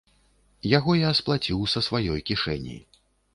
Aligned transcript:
Яго 0.77 0.95
я 0.99 1.11
сплаціў 1.19 1.61
са 1.75 1.85
сваёй 1.89 2.25
кішэні. 2.31 2.75